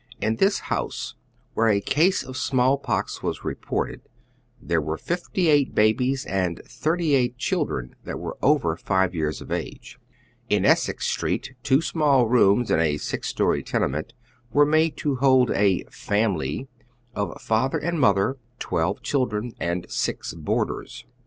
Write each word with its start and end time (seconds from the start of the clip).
In 0.19 0.37
this 0.37 0.61
house, 0.73 1.13
where 1.53 1.67
a 1.69 1.83
ease 1.95 2.23
of 2.23 2.35
small 2.35 2.79
pox 2.79 3.21
was 3.21 3.43
reported, 3.43 4.01
there 4.59 4.81
were 4.81 4.97
fifty 4.97 5.47
eight 5.47 5.75
babies 5.75 6.25
and 6.25 6.59
thirty 6.65 7.13
eight 7.13 7.37
children 7.37 7.93
that 8.03 8.17
were 8.19 8.35
over 8.41 8.75
five 8.75 9.13
years 9.13 9.41
of 9.41 9.51
age. 9.51 9.99
In 10.49 10.65
Essex 10.65 11.05
Street 11.05 11.53
two 11.61 11.81
small 11.83 12.27
moms 12.27 12.71
in 12.71 12.79
a 12.79 12.97
six 12.97 13.27
story 13.29 13.61
tenement 13.61 14.13
were 14.51 14.65
made 14.65 14.97
to 14.97 15.17
hold 15.17 15.51
a" 15.51 15.83
family" 16.07 16.67
of 17.15 17.39
father 17.39 17.77
and 17.77 17.99
motlier, 17.99 18.37
twelve 18.57 19.03
children 19.03 19.51
and 19.59 19.85
six 19.87 20.33
boarders. 20.33 21.05